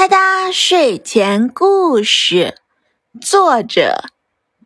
[0.00, 2.56] 哒哒睡前故事，
[3.20, 4.04] 作者：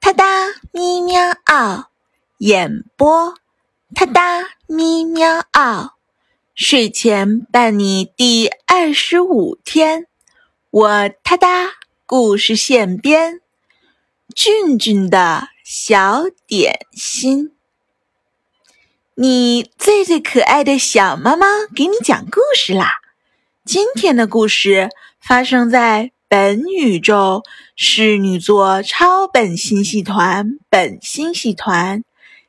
[0.00, 1.87] 哒哒咪喵嗷，
[2.39, 3.34] 演播：
[3.92, 5.97] 哒哒咪喵嗷。
[6.55, 10.07] 睡前伴你第二十五天，
[10.70, 11.73] 我哒哒
[12.07, 13.41] 故事现编，
[14.37, 17.53] 俊俊的小点心。
[19.16, 21.45] 你最最可爱的小猫猫，
[21.75, 23.01] 给你讲故事啦！
[23.64, 24.91] 今天的故事。
[25.27, 27.45] 发生在本宇宙
[27.77, 32.05] 侍女座超本星系团本星系团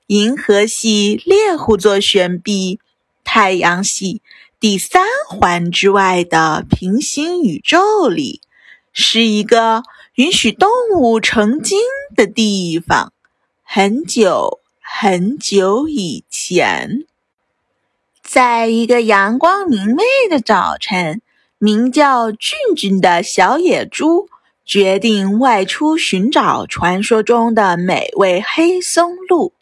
[0.07, 2.81] 银河系猎户座旋臂
[3.23, 4.21] 太阳系
[4.59, 8.41] 第三环之外的平行宇宙里，
[8.91, 9.83] 是一个
[10.15, 11.79] 允许动物成精
[12.13, 13.13] 的地方。
[13.63, 17.05] 很久很久以前，
[18.21, 21.21] 在一个阳光明媚的早晨。
[21.57, 24.29] 名叫俊俊的小野猪
[24.65, 29.53] 决定外出寻找传说中的美味黑松露，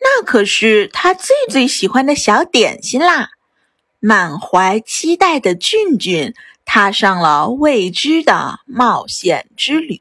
[0.00, 3.30] 那可是他最最喜欢的小点心啦！
[3.98, 10.00] 满怀期待的俊俊踏上了未知的冒险之旅。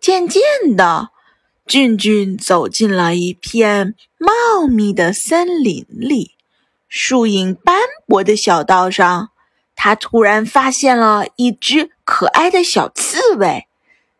[0.00, 0.42] 渐渐
[0.74, 1.10] 的，
[1.66, 6.37] 俊俊走进了一片茂密的森林里。
[6.88, 9.30] 树影斑驳的小道上，
[9.76, 13.66] 他突然发现了一只可爱的小刺猬，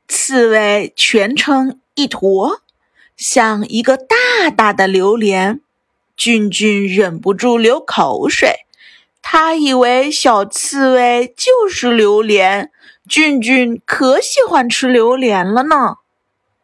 [0.06, 2.60] 刺猬蜷成一坨，
[3.16, 5.60] 像一个大大的榴莲。
[6.14, 8.66] 俊俊忍不住流口水，
[9.22, 12.70] 他以为小刺猬就是榴莲。
[13.08, 15.96] 俊俊可喜欢吃榴莲了呢。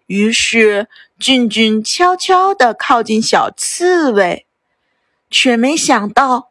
[0.06, 4.44] 于是，俊俊悄悄地靠近小刺猬。
[5.36, 6.50] 却没想到，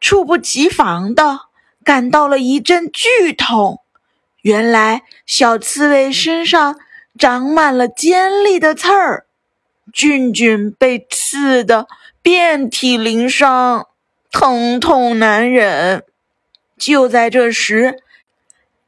[0.00, 1.40] 猝不及防的
[1.84, 3.80] 感到了一阵剧痛。
[4.40, 6.78] 原来，小刺猬身上
[7.18, 9.26] 长满了尖利的刺儿，
[9.92, 11.86] 俊俊被刺得
[12.22, 13.86] 遍体鳞伤，
[14.30, 16.02] 疼痛难忍。
[16.78, 18.02] 就在这时，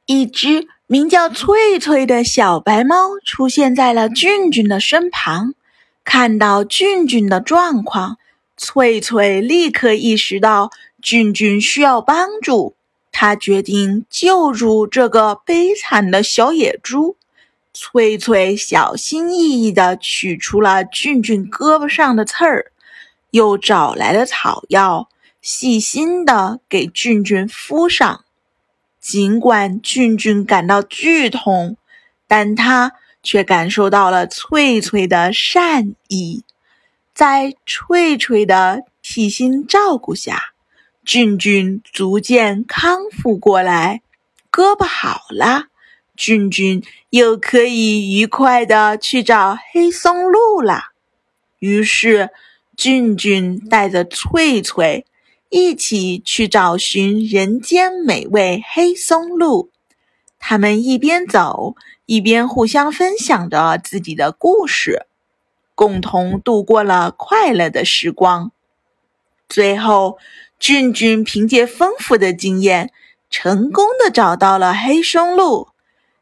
[0.06, 5.53] 一只名叫翠翠的小白猫出现在了俊俊的身旁，
[6.03, 8.16] 看到俊俊的状况。
[8.56, 10.70] 翠翠立刻意识到
[11.03, 12.76] 俊俊需要帮助，
[13.10, 17.16] 她决定救助这个悲惨的小野猪。
[17.72, 22.70] 翠翠小心翼翼地取出了俊俊胳膊上的刺儿，
[23.31, 25.09] 又找来了草药，
[25.43, 28.25] 细心地给俊俊敷上。
[29.00, 31.76] 尽管俊俊感到剧痛，
[32.28, 32.93] 但他
[33.25, 36.44] 却感受到了翠翠的善意。
[37.14, 40.52] 在翠翠的细心照顾下，
[41.04, 44.02] 俊俊逐渐康复过来，
[44.50, 45.66] 胳膊好了，
[46.16, 50.86] 俊俊又可以愉快的去找黑松露了。
[51.60, 52.30] 于是，
[52.76, 55.06] 俊俊带着翠翠
[55.50, 59.70] 一起去找寻人间美味黑松露。
[60.41, 61.76] 他们一边走，
[62.06, 65.06] 一边互相分享着自己的故事。
[65.75, 68.53] 共同度过了快乐的时光。
[69.49, 70.19] 最后，
[70.59, 72.91] 俊俊凭借丰富的经验，
[73.31, 75.69] 成功的找到了黑松露。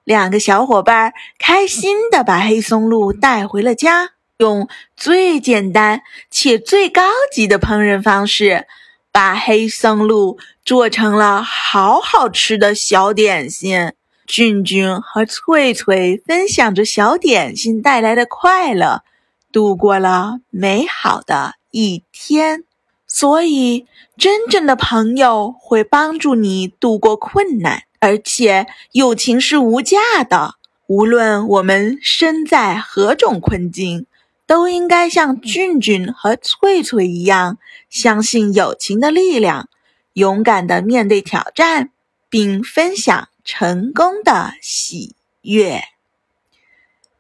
[0.05, 8.67] 两个小伙伴开心的把黑松露带回了家，用最简单且最高级的烹饪方式，
[9.13, 13.93] 把黑松露做成了好好吃的小点心。
[14.27, 19.05] 俊俊和翠翠分享着小点心带来的快乐。
[19.53, 22.65] 度过了美好的一天，
[23.07, 23.87] 所以
[24.17, 30.55] 真正的朋友会帮助你度过困难，而且友情是无价的。
[30.87, 34.07] 无论我们身在何种困境，
[34.47, 37.59] 都应该像俊俊和翠翠一样，
[37.89, 39.69] 相信友情的力量，
[40.15, 41.91] 勇敢的面对挑战，
[42.29, 45.83] 并分享成功的喜悦。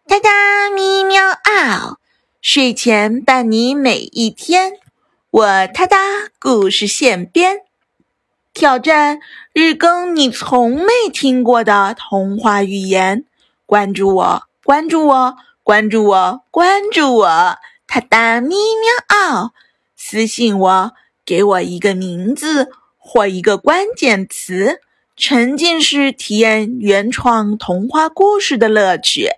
[0.06, 1.98] 哒哒咪喵嗷。
[2.42, 4.72] 睡前伴你每一天，
[5.30, 5.96] 我哒哒
[6.40, 7.58] 故事现编，
[8.52, 9.20] 挑战
[9.52, 13.24] 日更你从没听过的童话语言。
[13.64, 17.28] 关注我，关注我，关注我，关注我，
[17.86, 19.52] 哒哒咪喵嗷！
[19.94, 20.90] 私信我，
[21.24, 24.80] 给我一个名字或一个关键词，
[25.16, 29.28] 沉浸式体验原创童话故事的乐趣。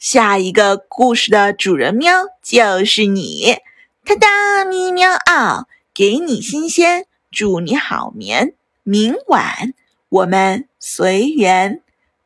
[0.00, 2.10] 下一个故事的主人喵
[2.42, 3.58] 就是你，
[4.02, 9.74] 哒哒咪喵嗷，给你新鲜，祝你好眠，明晚
[10.08, 11.82] 我们随缘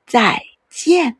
[0.06, 1.17] 再见。